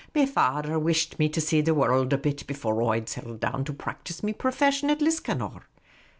[0.15, 3.63] Me fader whisht me to see the worruld a bit before I 'd settle down
[3.65, 5.61] to practise me profession at Liscannor.